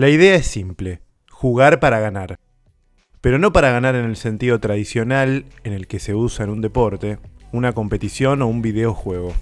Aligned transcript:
La 0.00 0.08
idea 0.08 0.34
es 0.34 0.46
simple, 0.46 1.02
jugar 1.30 1.78
para 1.78 2.00
ganar. 2.00 2.38
Pero 3.20 3.38
no 3.38 3.52
para 3.52 3.70
ganar 3.70 3.96
en 3.96 4.06
el 4.06 4.16
sentido 4.16 4.58
tradicional 4.58 5.44
en 5.62 5.74
el 5.74 5.88
que 5.88 5.98
se 5.98 6.14
usa 6.14 6.44
en 6.46 6.50
un 6.50 6.62
deporte, 6.62 7.18
una 7.52 7.74
competición 7.74 8.40
o 8.40 8.46
un 8.46 8.62
videojuego. 8.62 9.34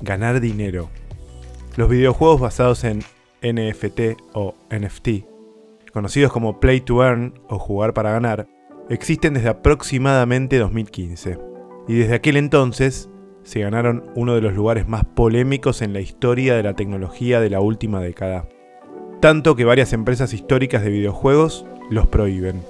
Ganar 0.00 0.40
dinero. 0.40 0.88
Los 1.76 1.90
videojuegos 1.90 2.40
basados 2.40 2.84
en 2.84 3.00
NFT 3.42 4.18
o 4.32 4.54
NFT, 4.70 5.26
conocidos 5.92 6.32
como 6.32 6.58
Play 6.58 6.80
to 6.80 7.04
Earn 7.04 7.34
o 7.50 7.58
jugar 7.58 7.92
para 7.92 8.12
ganar, 8.12 8.48
existen 8.88 9.34
desde 9.34 9.50
aproximadamente 9.50 10.56
2015. 10.56 11.38
Y 11.86 11.96
desde 11.96 12.14
aquel 12.14 12.38
entonces 12.38 13.10
se 13.42 13.60
ganaron 13.60 14.10
uno 14.14 14.34
de 14.34 14.40
los 14.40 14.54
lugares 14.54 14.88
más 14.88 15.04
polémicos 15.04 15.82
en 15.82 15.92
la 15.92 16.00
historia 16.00 16.54
de 16.54 16.62
la 16.62 16.76
tecnología 16.76 17.40
de 17.40 17.50
la 17.50 17.60
última 17.60 18.00
década. 18.00 18.48
Tanto 19.22 19.54
que 19.54 19.64
varias 19.64 19.92
empresas 19.92 20.32
históricas 20.32 20.82
de 20.82 20.90
videojuegos 20.90 21.64
los 21.90 22.08
prohíben. 22.08 22.60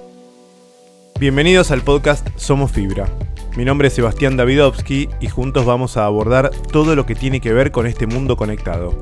Bienvenidos 1.19 1.71
al 1.71 1.81
podcast 1.81 2.27
Somos 2.35 2.71
Fibra. 2.71 3.09
Mi 3.57 3.65
nombre 3.65 3.87
es 3.87 3.95
Sebastián 3.95 4.37
Davidovsky 4.37 5.09
y 5.19 5.29
juntos 5.29 5.65
vamos 5.65 5.97
a 5.97 6.05
abordar 6.05 6.51
todo 6.71 6.95
lo 6.95 7.07
que 7.07 7.15
tiene 7.15 7.41
que 7.41 7.53
ver 7.53 7.71
con 7.71 7.87
este 7.87 8.05
mundo 8.05 8.37
conectado. 8.37 8.95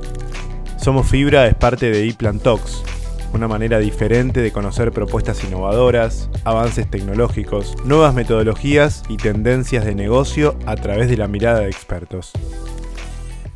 Somos 0.78 1.10
Fibra 1.10 1.46
es 1.46 1.56
parte 1.56 1.92
de 1.92 2.08
ePlan 2.08 2.40
Talks, 2.40 2.86
una 3.34 3.50
manera 3.50 3.80
diferente 3.80 4.40
de 4.40 4.54
conocer 4.54 4.94
propuestas 4.94 5.44
innovadoras, 5.44 6.30
avances 6.46 6.90
tecnológicos, 6.90 7.76
nuevas 7.84 8.16
metodologías 8.16 9.04
y 9.10 9.18
tendencias 9.18 9.84
de 9.84 9.94
negocio 9.94 10.58
a 10.66 10.78
través 10.78 11.10
de 11.10 11.18
la 11.18 11.28
mirada 11.28 11.60
de 11.60 11.68
expertos. 11.68 12.32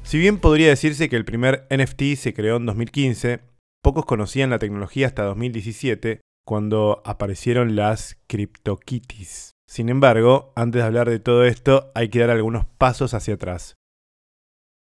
Si 0.04 0.18
bien 0.18 0.38
podría 0.38 0.68
decirse 0.68 1.08
que 1.08 1.16
el 1.16 1.24
primer 1.24 1.66
NFT 1.72 2.18
se 2.18 2.34
creó 2.34 2.58
en 2.58 2.66
2015, 2.66 3.55
pocos 3.86 4.08
conocían 4.08 4.50
la 4.50 4.58
tecnología 4.58 5.06
hasta 5.06 5.22
2017, 5.26 6.22
cuando 6.44 7.04
aparecieron 7.06 7.76
las 7.76 8.18
CryptoKitties. 8.26 9.52
Sin 9.70 9.90
embargo, 9.90 10.54
antes 10.56 10.82
de 10.82 10.88
hablar 10.88 11.08
de 11.08 11.20
todo 11.20 11.44
esto, 11.46 11.92
hay 11.94 12.10
que 12.10 12.18
dar 12.18 12.32
algunos 12.32 12.66
pasos 12.66 13.14
hacia 13.14 13.36
atrás. 13.36 13.76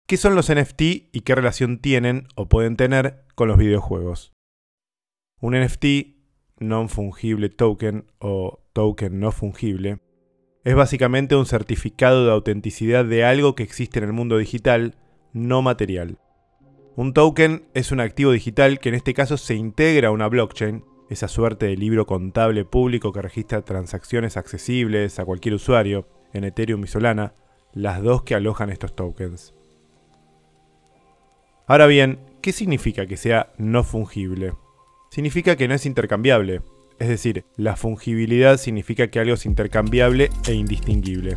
¿Qué 0.06 0.16
son 0.16 0.36
los 0.36 0.54
NFT 0.54 0.82
y 1.10 1.22
qué 1.24 1.34
relación 1.34 1.80
tienen 1.80 2.28
o 2.36 2.48
pueden 2.48 2.76
tener 2.76 3.24
con 3.34 3.48
los 3.48 3.58
videojuegos? 3.58 4.32
Un 5.40 5.60
NFT, 5.60 5.84
non-fungible 6.60 7.48
token 7.48 8.06
o 8.20 8.60
token 8.72 9.18
no 9.18 9.32
fungible, 9.32 9.98
es 10.62 10.76
básicamente 10.76 11.34
un 11.34 11.46
certificado 11.46 12.24
de 12.24 12.30
autenticidad 12.30 13.04
de 13.04 13.24
algo 13.24 13.56
que 13.56 13.64
existe 13.64 13.98
en 13.98 14.04
el 14.04 14.12
mundo 14.12 14.38
digital, 14.38 14.94
no 15.32 15.60
material. 15.60 16.20
Un 16.96 17.12
token 17.12 17.68
es 17.74 17.92
un 17.92 18.00
activo 18.00 18.32
digital 18.32 18.80
que 18.80 18.88
en 18.88 18.94
este 18.94 19.14
caso 19.14 19.36
se 19.36 19.54
integra 19.54 20.08
a 20.08 20.12
una 20.12 20.28
blockchain, 20.28 20.82
esa 21.10 21.28
suerte 21.28 21.66
de 21.66 21.76
libro 21.76 22.06
contable 22.06 22.64
público 22.64 23.12
que 23.12 23.22
registra 23.22 23.62
transacciones 23.62 24.36
accesibles 24.36 25.18
a 25.18 25.24
cualquier 25.24 25.54
usuario, 25.54 26.08
en 26.32 26.44
Ethereum 26.44 26.82
y 26.82 26.86
Solana, 26.88 27.34
las 27.74 28.02
dos 28.02 28.22
que 28.22 28.34
alojan 28.34 28.70
estos 28.70 28.96
tokens. 28.96 29.54
Ahora 31.66 31.86
bien, 31.86 32.18
¿qué 32.40 32.52
significa 32.52 33.06
que 33.06 33.16
sea 33.16 33.52
no 33.58 33.84
fungible? 33.84 34.54
significa 35.10 35.56
que 35.56 35.66
no 35.66 35.74
es 35.74 35.86
intercambiable. 35.86 36.60
Es 36.98 37.08
decir, 37.08 37.44
la 37.56 37.76
fungibilidad 37.76 38.58
significa 38.58 39.08
que 39.08 39.18
algo 39.18 39.34
es 39.34 39.46
intercambiable 39.46 40.30
e 40.46 40.52
indistinguible. 40.52 41.36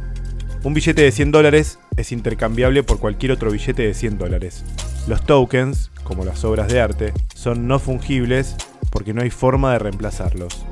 Un 0.63 0.73
billete 0.73 1.01
de 1.01 1.11
100 1.11 1.31
dólares 1.31 1.79
es 1.95 2.11
intercambiable 2.11 2.83
por 2.83 2.99
cualquier 2.99 3.31
otro 3.31 3.51
billete 3.51 3.83
de 3.83 3.93
100 3.93 4.17
dólares. 4.17 4.65
Los 5.09 5.23
tokens, 5.23 5.89
como 6.03 6.23
las 6.23 6.43
obras 6.43 6.67
de 6.67 6.79
arte, 6.79 7.13
son 7.33 7.67
no 7.67 7.79
fungibles 7.79 8.55
porque 8.91 9.11
no 9.11 9.23
hay 9.23 9.31
forma 9.31 9.73
de 9.73 9.79
reemplazarlos. 9.79 10.63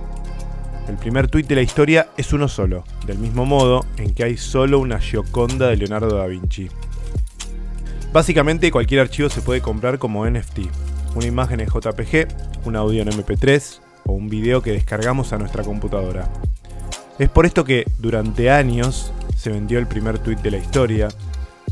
El 0.87 0.95
primer 0.97 1.27
tuit 1.27 1.47
de 1.47 1.55
la 1.55 1.63
historia 1.63 2.09
es 2.17 2.33
uno 2.33 2.47
solo, 2.47 2.83
del 3.07 3.17
mismo 3.17 3.47
modo 3.47 3.83
en 3.97 4.13
que 4.13 4.23
hay 4.23 4.37
solo 4.37 4.77
una 4.77 4.99
Gioconda 4.99 5.69
de 5.69 5.77
Leonardo 5.77 6.15
da 6.15 6.27
Vinci. 6.27 6.69
Básicamente 8.13 8.69
cualquier 8.69 9.01
archivo 9.01 9.27
se 9.27 9.41
puede 9.41 9.61
comprar 9.61 9.97
como 9.97 10.29
NFT, 10.29 10.59
una 11.15 11.25
imagen 11.25 11.59
en 11.59 11.69
JPG, 11.69 12.27
un 12.65 12.75
audio 12.75 13.01
en 13.01 13.09
MP3 13.09 13.79
o 14.05 14.11
un 14.11 14.29
video 14.29 14.61
que 14.61 14.71
descargamos 14.71 15.33
a 15.33 15.39
nuestra 15.39 15.63
computadora. 15.63 16.29
Es 17.17 17.29
por 17.29 17.47
esto 17.47 17.65
que 17.65 17.85
durante 17.97 18.51
años 18.51 19.11
se 19.35 19.49
vendió 19.49 19.79
el 19.79 19.87
primer 19.87 20.19
tweet 20.19 20.37
de 20.37 20.51
la 20.51 20.57
historia, 20.57 21.07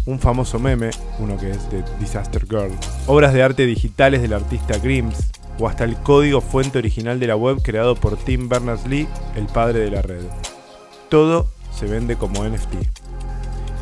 un 0.06 0.20
famoso 0.20 0.60
meme, 0.60 0.92
uno 1.20 1.38
que 1.38 1.52
es 1.52 1.70
de 1.72 1.84
Disaster 2.00 2.46
Girl, 2.48 2.72
obras 3.08 3.34
de 3.34 3.44
arte 3.44 3.66
digitales 3.66 4.22
del 4.22 4.34
artista 4.34 4.78
Grims, 4.78 5.32
o 5.60 5.68
hasta 5.68 5.84
el 5.84 5.96
código 5.98 6.42
fuente 6.42 6.78
original 6.78 7.20
de 7.20 7.28
la 7.28 7.36
web 7.36 7.62
creado 7.62 7.96
por 7.96 8.18
Tim 8.18 8.50
Berners-Lee, 8.50 9.08
el 9.36 9.46
padre 9.48 9.80
de 9.80 9.92
la 9.92 10.02
red. 10.02 10.24
Todo 11.10 11.48
se 11.74 11.86
vende 11.86 12.16
como 12.18 12.44
NFT. 12.44 12.74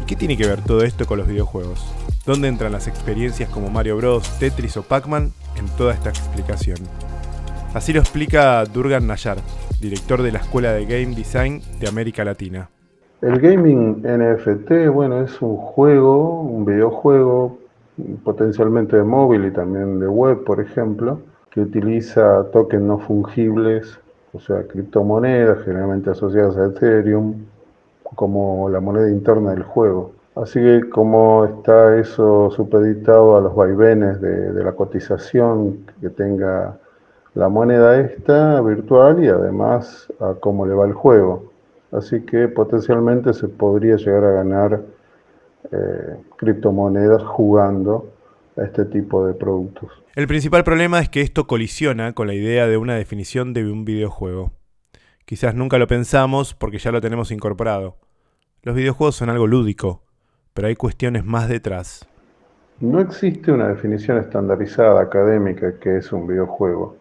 ¿Y 0.01 0.05
qué 0.05 0.15
tiene 0.15 0.37
que 0.37 0.47
ver 0.47 0.61
todo 0.61 0.83
esto 0.83 1.05
con 1.05 1.17
los 1.17 1.27
videojuegos? 1.27 1.83
¿Dónde 2.25 2.47
entran 2.47 2.71
las 2.71 2.87
experiencias 2.87 3.49
como 3.49 3.69
Mario 3.69 3.97
Bros, 3.97 4.39
Tetris 4.39 4.77
o 4.77 4.83
Pac-Man 4.83 5.33
en 5.57 5.67
toda 5.77 5.93
esta 5.93 6.09
explicación? 6.09 6.77
Así 7.73 7.91
lo 7.91 7.99
explica 7.99 8.63
Durgan 8.65 9.07
Nayar, 9.07 9.39
director 9.79 10.21
de 10.21 10.31
la 10.31 10.39
Escuela 10.39 10.71
de 10.73 10.85
Game 10.85 11.15
Design 11.15 11.61
de 11.79 11.87
América 11.87 12.23
Latina. 12.23 12.69
El 13.23 13.39
gaming 13.39 14.01
NFT, 14.03 14.89
bueno, 14.91 15.21
es 15.21 15.41
un 15.41 15.55
juego, 15.55 16.41
un 16.41 16.65
videojuego, 16.65 17.57
potencialmente 18.25 18.97
de 18.97 19.03
móvil 19.03 19.45
y 19.45 19.51
también 19.51 20.01
de 20.01 20.09
web, 20.09 20.43
por 20.43 20.59
ejemplo, 20.59 21.21
que 21.49 21.61
utiliza 21.61 22.43
tokens 22.51 22.83
no 22.83 22.99
fungibles, 22.99 23.97
o 24.33 24.41
sea, 24.41 24.63
criptomonedas 24.63 25.63
generalmente 25.63 26.09
asociadas 26.09 26.57
a 26.57 26.65
Ethereum, 26.65 27.35
como 28.15 28.67
la 28.67 28.81
moneda 28.81 29.09
interna 29.09 29.51
del 29.51 29.63
juego. 29.63 30.11
Así 30.35 30.59
que 30.59 30.89
como 30.89 31.45
está 31.45 31.95
eso 31.97 32.51
supeditado 32.51 33.37
a 33.37 33.41
los 33.41 33.55
vaivenes 33.55 34.19
de, 34.19 34.61
la 34.61 34.73
cotización 34.73 35.85
que 36.01 36.09
tenga 36.09 36.77
la 37.35 37.47
moneda 37.47 38.01
esta 38.01 38.59
virtual 38.59 39.23
y 39.23 39.29
además 39.29 40.11
a 40.19 40.33
cómo 40.41 40.65
le 40.65 40.73
va 40.73 40.85
el 40.85 40.93
juego. 40.93 41.52
Así 41.93 42.21
que 42.21 42.47
potencialmente 42.47 43.33
se 43.33 43.47
podría 43.47 43.97
llegar 43.97 44.23
a 44.23 44.31
ganar 44.31 44.81
eh, 45.71 46.15
criptomonedas 46.37 47.21
jugando 47.23 48.11
a 48.57 48.63
este 48.63 48.85
tipo 48.85 49.25
de 49.25 49.33
productos. 49.33 49.91
El 50.15 50.27
principal 50.27 50.63
problema 50.63 50.99
es 50.99 51.09
que 51.09 51.21
esto 51.21 51.45
colisiona 51.45 52.13
con 52.13 52.27
la 52.27 52.33
idea 52.33 52.67
de 52.67 52.77
una 52.77 52.95
definición 52.95 53.53
de 53.53 53.71
un 53.71 53.85
videojuego. 53.85 54.51
Quizás 55.25 55.55
nunca 55.55 55.77
lo 55.77 55.87
pensamos 55.87 56.53
porque 56.53 56.79
ya 56.79 56.91
lo 56.91 56.99
tenemos 56.99 57.31
incorporado. 57.31 57.97
Los 58.63 58.75
videojuegos 58.75 59.15
son 59.15 59.29
algo 59.29 59.47
lúdico, 59.47 60.03
pero 60.53 60.67
hay 60.67 60.75
cuestiones 60.75 61.25
más 61.25 61.47
detrás. 61.47 62.07
No 62.79 62.99
existe 62.99 63.51
una 63.51 63.67
definición 63.67 64.17
estandarizada 64.17 65.01
académica 65.01 65.79
que 65.79 65.97
es 65.97 66.11
un 66.11 66.27
videojuego. 66.27 66.97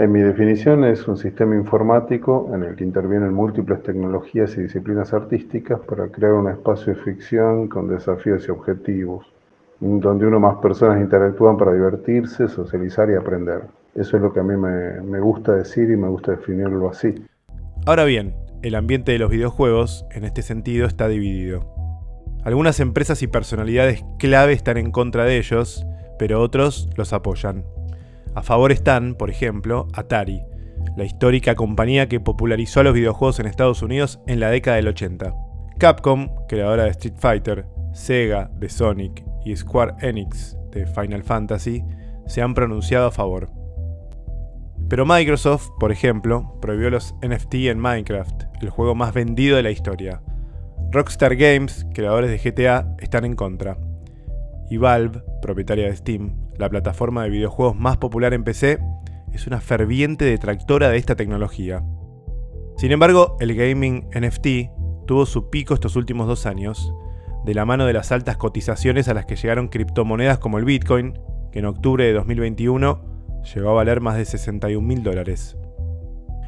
En 0.00 0.12
mi 0.12 0.20
definición 0.20 0.82
es 0.84 1.06
un 1.08 1.18
sistema 1.18 1.54
informático 1.54 2.50
en 2.54 2.62
el 2.62 2.74
que 2.74 2.84
intervienen 2.84 3.34
múltiples 3.34 3.82
tecnologías 3.82 4.56
y 4.56 4.62
disciplinas 4.62 5.12
artísticas 5.12 5.78
para 5.80 6.08
crear 6.08 6.32
un 6.32 6.48
espacio 6.48 6.94
de 6.94 7.00
ficción 7.02 7.68
con 7.68 7.86
desafíos 7.86 8.48
y 8.48 8.50
objetivos, 8.50 9.26
donde 9.78 10.24
uno 10.24 10.40
más 10.40 10.56
personas 10.56 11.02
interactúan 11.02 11.58
para 11.58 11.74
divertirse, 11.74 12.48
socializar 12.48 13.10
y 13.10 13.14
aprender. 13.14 13.64
Eso 13.94 14.16
es 14.16 14.22
lo 14.22 14.32
que 14.32 14.40
a 14.40 14.42
mí 14.42 14.56
me 14.56 15.20
gusta 15.20 15.52
decir 15.52 15.90
y 15.90 15.96
me 15.98 16.08
gusta 16.08 16.30
definirlo 16.30 16.88
así. 16.88 17.22
Ahora 17.84 18.04
bien, 18.04 18.34
el 18.62 18.76
ambiente 18.76 19.12
de 19.12 19.18
los 19.18 19.30
videojuegos, 19.30 20.06
en 20.12 20.24
este 20.24 20.40
sentido, 20.40 20.86
está 20.86 21.08
dividido. 21.08 21.74
Algunas 22.42 22.80
empresas 22.80 23.22
y 23.22 23.26
personalidades 23.26 24.02
clave 24.18 24.54
están 24.54 24.78
en 24.78 24.92
contra 24.92 25.24
de 25.24 25.36
ellos, 25.36 25.86
pero 26.18 26.40
otros 26.40 26.88
los 26.96 27.12
apoyan. 27.12 27.64
A 28.34 28.42
favor 28.42 28.72
están, 28.72 29.14
por 29.14 29.30
ejemplo, 29.30 29.88
Atari, 29.92 30.42
la 30.96 31.04
histórica 31.04 31.54
compañía 31.54 32.08
que 32.08 32.20
popularizó 32.20 32.82
los 32.82 32.94
videojuegos 32.94 33.40
en 33.40 33.46
Estados 33.46 33.82
Unidos 33.82 34.20
en 34.26 34.40
la 34.40 34.50
década 34.50 34.76
del 34.76 34.88
80. 34.88 35.34
Capcom, 35.78 36.28
creadora 36.48 36.84
de 36.84 36.90
Street 36.90 37.16
Fighter, 37.18 37.66
Sega 37.92 38.50
de 38.54 38.68
Sonic 38.68 39.24
y 39.44 39.56
Square 39.56 39.94
Enix 40.00 40.56
de 40.70 40.86
Final 40.86 41.22
Fantasy, 41.22 41.82
se 42.26 42.42
han 42.42 42.54
pronunciado 42.54 43.08
a 43.08 43.10
favor. 43.10 43.50
Pero 44.88 45.06
Microsoft, 45.06 45.68
por 45.78 45.90
ejemplo, 45.90 46.58
prohibió 46.60 46.90
los 46.90 47.14
NFT 47.22 47.54
en 47.66 47.78
Minecraft, 47.78 48.44
el 48.60 48.70
juego 48.70 48.94
más 48.94 49.12
vendido 49.12 49.56
de 49.56 49.62
la 49.62 49.70
historia, 49.70 50.22
Rockstar 50.92 51.36
Games, 51.36 51.86
creadores 51.94 52.30
de 52.30 52.50
GTA, 52.50 52.96
están 52.98 53.24
en 53.24 53.36
contra. 53.36 53.78
Y 54.68 54.76
Valve, 54.76 55.22
propietaria 55.40 55.86
de 55.86 55.96
Steam, 55.96 56.49
la 56.60 56.68
plataforma 56.68 57.24
de 57.24 57.30
videojuegos 57.30 57.74
más 57.74 57.96
popular 57.96 58.34
en 58.34 58.44
PC, 58.44 58.78
es 59.32 59.46
una 59.46 59.60
ferviente 59.60 60.24
detractora 60.24 60.88
de 60.90 60.98
esta 60.98 61.16
tecnología. 61.16 61.82
Sin 62.76 62.92
embargo, 62.92 63.36
el 63.40 63.54
gaming 63.54 64.08
NFT 64.14 65.06
tuvo 65.06 65.26
su 65.26 65.50
pico 65.50 65.74
estos 65.74 65.96
últimos 65.96 66.26
dos 66.26 66.46
años, 66.46 66.92
de 67.44 67.54
la 67.54 67.64
mano 67.64 67.86
de 67.86 67.94
las 67.94 68.12
altas 68.12 68.36
cotizaciones 68.36 69.08
a 69.08 69.14
las 69.14 69.26
que 69.26 69.36
llegaron 69.36 69.68
criptomonedas 69.68 70.38
como 70.38 70.58
el 70.58 70.64
Bitcoin, 70.64 71.18
que 71.52 71.60
en 71.60 71.64
octubre 71.64 72.04
de 72.04 72.12
2021 72.12 73.42
llegó 73.54 73.70
a 73.70 73.74
valer 73.74 74.00
más 74.00 74.16
de 74.16 74.24
61 74.24 74.86
mil 74.86 75.02
dólares. 75.02 75.56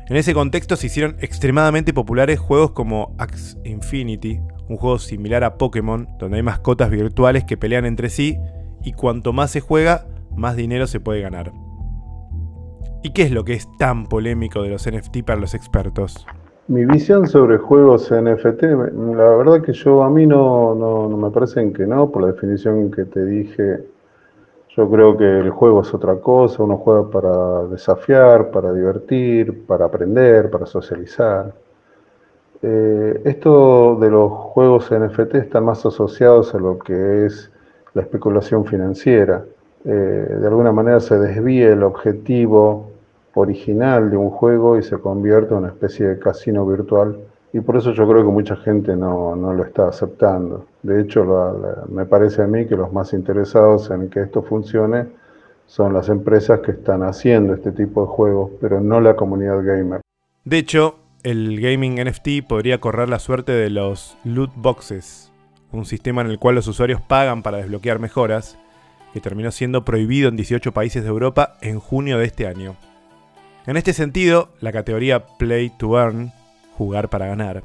En 0.08 0.16
ese 0.16 0.34
contexto 0.34 0.76
se 0.76 0.88
hicieron 0.88 1.16
extremadamente 1.20 1.94
populares 1.94 2.38
juegos 2.38 2.72
como 2.72 3.14
Axe 3.18 3.56
Infinity, 3.64 4.40
un 4.68 4.76
juego 4.76 4.98
similar 4.98 5.44
a 5.44 5.56
Pokémon, 5.56 6.08
donde 6.18 6.36
hay 6.36 6.42
mascotas 6.42 6.90
virtuales 6.90 7.44
que 7.44 7.56
pelean 7.56 7.86
entre 7.86 8.10
sí 8.10 8.36
y 8.84 8.92
cuanto 8.92 9.32
más 9.32 9.50
se 9.50 9.60
juega, 9.60 10.06
más 10.36 10.56
dinero 10.56 10.86
se 10.86 11.00
puede 11.00 11.20
ganar. 11.20 11.52
¿Y 13.02 13.12
qué 13.12 13.22
es 13.22 13.32
lo 13.32 13.44
que 13.44 13.54
es 13.54 13.68
tan 13.78 14.06
polémico 14.06 14.62
de 14.62 14.70
los 14.70 14.90
NFT 14.90 15.24
para 15.26 15.40
los 15.40 15.54
expertos? 15.54 16.26
Mi 16.68 16.84
visión 16.86 17.26
sobre 17.26 17.58
juegos 17.58 18.10
NFT, 18.12 18.62
la 18.62 19.36
verdad 19.36 19.62
que 19.62 19.72
yo 19.72 20.04
a 20.04 20.10
mí 20.10 20.26
no, 20.26 20.74
no, 20.74 21.08
me 21.08 21.30
parecen 21.30 21.72
que 21.72 21.86
no, 21.86 22.10
por 22.10 22.22
la 22.22 22.28
definición 22.28 22.90
que 22.90 23.04
te 23.04 23.24
dije 23.24 23.92
yo 24.74 24.90
creo 24.90 25.16
que 25.18 25.24
el 25.24 25.50
juego 25.50 25.82
es 25.82 25.92
otra 25.92 26.16
cosa, 26.16 26.62
uno 26.62 26.78
juega 26.78 27.10
para 27.10 27.64
desafiar, 27.64 28.50
para 28.50 28.72
divertir, 28.72 29.66
para 29.66 29.84
aprender, 29.84 30.50
para 30.50 30.64
socializar. 30.64 31.52
Eh, 32.62 33.20
esto 33.24 33.98
de 34.00 34.08
los 34.08 34.30
juegos 34.32 34.90
NFT 34.90 35.34
están 35.34 35.66
más 35.66 35.84
asociados 35.84 36.54
a 36.54 36.58
lo 36.58 36.78
que 36.78 37.26
es 37.26 37.50
la 37.94 38.02
especulación 38.02 38.64
financiera. 38.64 39.44
Eh, 39.84 39.90
de 39.90 40.46
alguna 40.46 40.72
manera 40.72 41.00
se 41.00 41.18
desvía 41.18 41.72
el 41.72 41.82
objetivo 41.82 42.90
original 43.34 44.10
de 44.10 44.16
un 44.16 44.30
juego 44.30 44.78
y 44.78 44.82
se 44.82 44.98
convierte 44.98 45.52
en 45.52 45.60
una 45.60 45.68
especie 45.68 46.06
de 46.06 46.18
casino 46.18 46.66
virtual 46.66 47.16
y 47.52 47.60
por 47.60 47.76
eso 47.76 47.92
yo 47.92 48.08
creo 48.08 48.24
que 48.24 48.30
mucha 48.30 48.56
gente 48.56 48.96
no, 48.96 49.34
lo 49.36 49.62
está 49.62 49.88
aceptando. 49.88 50.66
De 50.82 51.02
hecho, 51.02 51.84
me 51.88 52.06
parece 52.06 52.42
a 52.42 52.46
mí 52.46 52.66
que 52.66 52.76
los 52.76 52.92
más 52.92 53.12
interesados 53.12 53.90
en 53.90 54.08
que 54.08 54.22
esto 54.22 54.42
funcione 54.42 55.06
son 55.66 55.92
las 55.92 56.08
empresas 56.08 56.60
que 56.60 56.72
están 56.72 57.02
haciendo 57.02 57.54
este 57.54 57.72
tipo 57.72 58.02
de 58.02 58.06
juegos, 58.06 58.52
pero 58.60 58.80
no 58.80 59.00
la 59.00 59.16
comunidad 59.16 59.62
gamer. 59.62 60.00
De 60.44 60.58
hecho, 60.58 60.96
el 61.22 61.60
gaming 61.60 62.02
NFT 62.02 62.46
podría 62.48 62.80
correr 62.80 63.08
la 63.08 63.18
suerte 63.18 63.52
de 63.52 63.70
los 63.70 64.16
loot 64.24 64.50
boxes, 64.56 65.31
un 65.72 65.86
sistema 65.86 66.22
en 66.22 66.28
el 66.28 66.38
cual 66.38 66.54
los 66.54 66.66
usuarios 66.66 67.00
pagan 67.00 67.42
para 67.42 67.58
desbloquear 67.58 67.98
mejoras, 67.98 68.58
que 69.12 69.20
terminó 69.20 69.50
siendo 69.50 69.84
prohibido 69.84 70.28
en 70.28 70.36
18 70.36 70.72
países 70.72 71.02
de 71.02 71.08
Europa 71.08 71.56
en 71.60 71.80
junio 71.80 72.18
de 72.18 72.26
este 72.26 72.46
año. 72.46 72.76
En 73.66 73.76
este 73.76 73.92
sentido, 73.92 74.50
la 74.60 74.72
categoría 74.72 75.26
Play 75.38 75.70
to 75.70 75.98
Earn 75.98 76.32
jugar 76.76 77.08
para 77.08 77.26
ganar, 77.26 77.62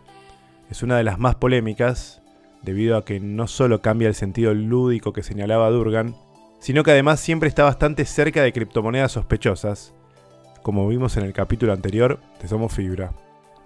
es 0.69 0.83
una 0.83 0.97
de 0.97 1.03
las 1.03 1.17
más 1.17 1.35
polémicas, 1.35 2.21
debido 2.61 2.97
a 2.97 3.05
que 3.05 3.19
no 3.19 3.47
solo 3.47 3.81
cambia 3.81 4.07
el 4.07 4.15
sentido 4.15 4.53
lúdico 4.53 5.13
que 5.13 5.23
señalaba 5.23 5.69
Durgan, 5.69 6.15
sino 6.59 6.83
que 6.83 6.91
además 6.91 7.19
siempre 7.19 7.47
está 7.47 7.63
bastante 7.63 8.05
cerca 8.05 8.41
de 8.41 8.51
criptomonedas 8.51 9.13
sospechosas, 9.13 9.93
como 10.63 10.87
vimos 10.87 11.15
en 11.15 11.23
el 11.23 11.33
capítulo 11.33 11.71
anterior 11.71 12.19
de 12.41 12.47
Somos 12.47 12.73
Fibra. 12.73 13.13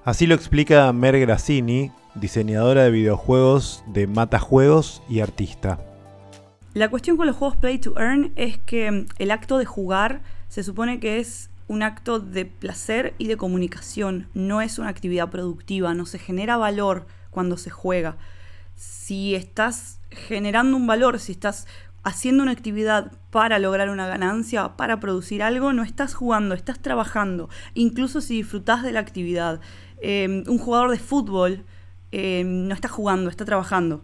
Así 0.03 0.25
lo 0.25 0.33
explica 0.33 0.91
Mer 0.93 1.19
Grassini, 1.19 1.91
diseñadora 2.15 2.85
de 2.85 2.89
videojuegos 2.89 3.83
de 3.85 4.07
Matajuegos 4.07 5.03
y 5.07 5.19
artista. 5.19 5.77
La 6.73 6.89
cuestión 6.89 7.17
con 7.17 7.27
los 7.27 7.35
juegos 7.35 7.55
Play 7.57 7.77
to 7.77 7.93
Earn 7.99 8.31
es 8.35 8.57
que 8.57 9.05
el 9.19 9.31
acto 9.31 9.59
de 9.59 9.65
jugar 9.65 10.23
se 10.47 10.63
supone 10.63 10.99
que 10.99 11.19
es 11.19 11.51
un 11.67 11.83
acto 11.83 12.19
de 12.19 12.45
placer 12.45 13.13
y 13.19 13.27
de 13.27 13.37
comunicación, 13.37 14.27
no 14.33 14.61
es 14.61 14.79
una 14.79 14.89
actividad 14.89 15.29
productiva, 15.29 15.93
no 15.93 16.07
se 16.07 16.17
genera 16.17 16.57
valor 16.57 17.05
cuando 17.29 17.55
se 17.55 17.69
juega. 17.69 18.17
Si 18.73 19.35
estás 19.35 19.99
generando 20.09 20.77
un 20.77 20.87
valor, 20.87 21.19
si 21.19 21.33
estás 21.33 21.67
haciendo 22.03 22.41
una 22.43 22.51
actividad 22.51 23.11
para 23.29 23.59
lograr 23.59 23.89
una 23.89 24.07
ganancia, 24.07 24.75
para 24.75 24.99
producir 24.99 25.43
algo, 25.43 25.73
no 25.73 25.83
estás 25.83 26.13
jugando, 26.13 26.55
estás 26.55 26.79
trabajando, 26.79 27.49
incluso 27.73 28.21
si 28.21 28.37
disfrutas 28.37 28.83
de 28.83 28.91
la 28.91 28.99
actividad. 28.99 29.61
Em, 30.01 30.43
un 30.47 30.57
jugador 30.57 30.89
de 30.91 30.97
fútbol 30.97 31.63
em, 32.11 32.67
no 32.67 32.73
está 32.73 32.87
jugando, 32.87 33.29
está 33.29 33.45
trabajando. 33.45 34.03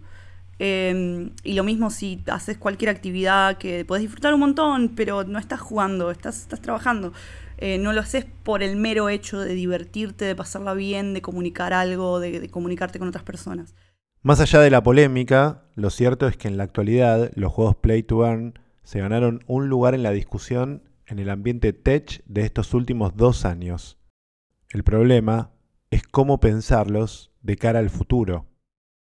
Em, 0.59 1.31
y 1.43 1.53
lo 1.53 1.63
mismo 1.63 1.89
si 1.89 2.23
haces 2.27 2.57
cualquier 2.57 2.89
actividad 2.89 3.57
que 3.57 3.85
puedes 3.85 4.01
disfrutar 4.01 4.33
un 4.33 4.39
montón, 4.39 4.93
pero 4.95 5.23
no 5.23 5.39
estás 5.39 5.59
jugando, 5.59 6.09
estás, 6.11 6.41
estás 6.41 6.61
trabajando. 6.61 7.13
Eh, 7.57 7.79
no 7.79 7.93
lo 7.93 8.01
haces 8.01 8.25
por 8.43 8.61
el 8.61 8.75
mero 8.75 9.09
hecho 9.09 9.39
de 9.39 9.55
divertirte, 9.55 10.25
de 10.25 10.35
pasarla 10.35 10.73
bien, 10.73 11.13
de 11.13 11.21
comunicar 11.21 11.73
algo, 11.73 12.19
de, 12.19 12.49
comunicarte 12.49 12.99
con 12.99 13.07
otras 13.07 13.23
personas. 13.23 13.73
Más 14.21 14.39
allá 14.39 14.59
de 14.59 14.69
la 14.69 14.83
polémica, 14.83 15.63
lo 15.75 15.89
cierto 15.89 16.27
es 16.27 16.37
que 16.37 16.47
en 16.47 16.57
la 16.57 16.63
actualidad 16.63 17.31
los 17.35 17.51
juegos 17.51 17.75
Play 17.75 18.03
to 18.03 18.25
Earn 18.25 18.59
se 18.83 18.99
ganaron 18.99 19.43
un 19.47 19.69
lugar 19.69 19.95
en 19.95 20.03
la 20.03 20.11
discusión 20.11 20.83
en 21.07 21.19
el 21.19 21.29
ambiente 21.29 21.73
tech 21.73 22.23
de 22.25 22.41
estos 22.41 22.73
últimos 22.73 23.15
dos 23.15 23.45
años. 23.45 23.97
El 24.69 24.83
problema 24.83 25.51
es 25.91 26.03
cómo 26.03 26.39
pensarlos 26.39 27.31
de 27.41 27.57
cara 27.57 27.79
al 27.79 27.89
futuro 27.89 28.45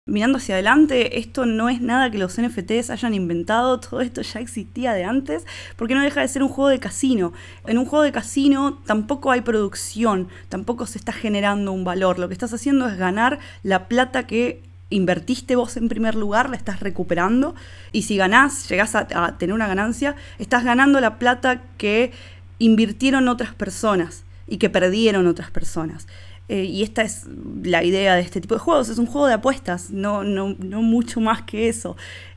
mirando 0.08 0.38
hacia 0.38 0.54
adelante, 0.54 1.18
esto 1.18 1.46
no 1.46 1.68
es 1.68 1.80
nada 1.80 2.10
que 2.10 2.18
los 2.18 2.40
NFTs 2.40 2.90
hayan 2.90 3.14
inventado, 3.14 3.78
todo 3.80 4.00
esto 4.00 4.22
ya 4.22 4.40
existía 4.40 4.92
de 4.94 5.04
antes, 5.04 5.46
porque 5.76 5.94
no 5.94 6.02
deja 6.02 6.22
de 6.22 6.28
ser 6.28 6.42
un 6.42 6.48
juego 6.48 6.70
de 6.70 6.80
casino. 6.80 7.32
En 7.66 7.78
un 7.78 7.84
juego 7.84 8.02
de 8.02 8.12
casino 8.12 8.78
tampoco 8.86 9.30
hay 9.30 9.42
producción, 9.42 10.28
tampoco 10.48 10.86
se 10.86 10.98
está 10.98 11.12
generando 11.12 11.72
un 11.72 11.84
valor, 11.84 12.18
lo 12.18 12.28
que 12.28 12.34
estás 12.34 12.52
haciendo 12.52 12.88
es 12.88 12.96
ganar 12.96 13.38
la 13.62 13.86
plata 13.86 14.26
que 14.26 14.62
invertiste 14.90 15.54
vos 15.54 15.76
en 15.76 15.90
primer 15.90 16.14
lugar, 16.14 16.48
la 16.48 16.56
estás 16.56 16.80
recuperando, 16.80 17.54
y 17.92 18.02
si 18.02 18.16
ganás, 18.16 18.68
llegás 18.70 18.94
a, 18.94 19.06
a 19.14 19.36
tener 19.36 19.54
una 19.54 19.68
ganancia, 19.68 20.16
estás 20.38 20.64
ganando 20.64 21.00
la 21.00 21.18
plata 21.18 21.60
que 21.76 22.12
invirtieron 22.58 23.28
otras 23.28 23.54
personas 23.54 24.24
y 24.46 24.56
que 24.56 24.70
perdieron 24.70 25.26
otras 25.26 25.50
personas. 25.50 26.06
Eh, 26.48 26.64
y 26.64 26.82
esta 26.82 27.02
es 27.02 27.26
la 27.62 27.84
idea 27.84 28.14
de 28.14 28.22
este 28.22 28.40
tipo 28.40 28.54
de 28.54 28.60
juegos, 28.60 28.88
es 28.88 28.98
un 28.98 29.06
juego 29.06 29.26
de 29.26 29.34
apuestas, 29.34 29.90
no, 29.90 30.24
no, 30.24 30.56
no 30.58 30.82
mucho 30.82 31.20
más 31.20 31.42
que 31.42 31.68
eso. 31.68 31.96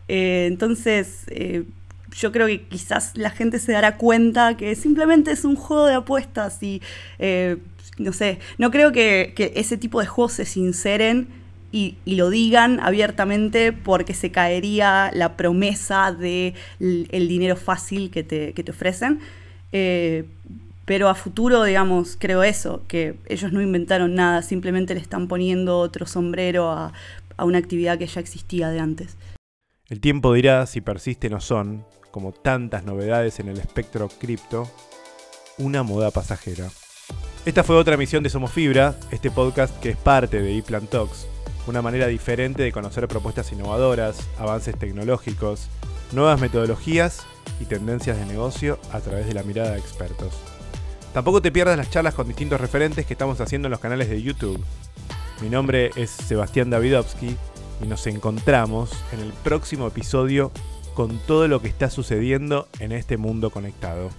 Eh, 0.09 0.47
entonces, 0.47 1.23
eh, 1.27 1.63
yo 2.17 2.33
creo 2.33 2.47
que 2.47 2.63
quizás 2.63 3.13
la 3.15 3.29
gente 3.29 3.57
se 3.59 3.71
dará 3.71 3.95
cuenta 3.95 4.57
que 4.57 4.75
simplemente 4.75 5.31
es 5.31 5.45
un 5.45 5.55
juego 5.55 5.85
de 5.85 5.93
apuestas 5.93 6.61
y, 6.61 6.81
no 7.97 8.11
sé, 8.11 8.39
no 8.57 8.69
creo 8.69 8.91
que, 8.91 9.33
ese 9.55 9.77
tipo 9.77 10.01
de 10.01 10.07
juegos 10.07 10.33
se 10.33 10.45
sinceren 10.45 11.29
y, 11.71 11.95
lo 12.05 12.29
digan 12.29 12.81
abiertamente 12.81 13.71
porque 13.71 14.13
se 14.13 14.29
caería 14.29 15.09
la 15.13 15.37
promesa 15.37 16.11
del 16.11 16.53
de 16.79 17.07
dinero 17.29 17.55
fácil 17.55 18.11
que 18.11 18.23
te, 18.23 18.51
que 18.51 18.63
te 18.65 18.71
ofrecen. 18.71 19.21
Pero 20.91 21.07
a 21.07 21.15
futuro, 21.15 21.63
digamos, 21.63 22.17
creo 22.19 22.43
eso, 22.43 22.81
que 22.89 23.15
ellos 23.27 23.53
no 23.53 23.61
inventaron 23.61 24.13
nada, 24.13 24.41
simplemente 24.41 24.93
le 24.93 24.99
están 24.99 25.29
poniendo 25.29 25.79
otro 25.79 26.05
sombrero 26.05 26.69
a, 26.69 26.91
una 27.37 27.59
actividad 27.59 27.97
que 27.97 28.07
ya 28.07 28.19
existía 28.19 28.67
de 28.67 28.81
antes. 28.81 29.15
El 29.87 30.01
tiempo 30.01 30.33
dirá 30.33 30.65
si 30.65 30.81
persisten 30.81 31.33
o 31.33 31.39
son, 31.39 31.85
como 32.11 32.33
tantas 32.33 32.83
novedades 32.83 33.39
en 33.39 33.47
el 33.47 33.57
espectro 33.57 34.09
cripto, 34.09 34.69
una 35.57 35.81
moda 35.81 36.11
pasajera. 36.11 36.67
Esta 37.45 37.63
fue 37.63 37.77
otra 37.77 37.93
emisión 37.93 38.21
de 38.21 38.29
Somos 38.29 38.51
Fibra, 38.51 38.97
este 39.11 39.31
podcast 39.31 39.79
que 39.79 39.91
es 39.91 39.97
parte 39.97 40.41
de 40.41 40.57
ePlan 40.57 40.87
Talks, 40.87 41.25
una 41.67 41.81
manera 41.81 42.07
diferente 42.07 42.63
de 42.63 42.73
conocer 42.73 43.07
propuestas 43.07 43.49
innovadoras, 43.53 44.27
avances 44.37 44.77
tecnológicos, 44.77 45.69
nuevas 46.11 46.41
metodologías 46.41 47.25
y 47.61 47.65
tendencias 47.65 48.17
de 48.17 48.25
negocio 48.25 48.77
a 48.91 48.99
través 48.99 49.25
de 49.25 49.33
la 49.33 49.43
mirada 49.43 49.71
de 49.71 49.79
expertos. 49.79 50.37
Tampoco 51.13 51.41
te 51.41 51.51
pierdas 51.51 51.77
las 51.77 51.89
charlas 51.89 52.13
con 52.13 52.27
distintos 52.27 52.61
referentes 52.61 53.05
que 53.05 53.13
estamos 53.13 53.41
haciendo 53.41 53.67
en 53.67 53.71
los 53.71 53.81
canales 53.81 54.09
de 54.09 54.21
YouTube. 54.21 54.63
Mi 55.41 55.49
nombre 55.49 55.91
es 55.95 56.09
Sebastián 56.09 56.69
Davidovsky 56.69 57.35
y 57.83 57.87
nos 57.87 58.07
encontramos 58.07 58.91
en 59.11 59.19
el 59.19 59.33
próximo 59.43 59.87
episodio 59.87 60.51
con 60.93 61.17
todo 61.19 61.49
lo 61.49 61.61
que 61.61 61.67
está 61.67 61.89
sucediendo 61.89 62.67
en 62.79 62.93
este 62.93 63.17
mundo 63.17 63.49
conectado. 63.49 64.09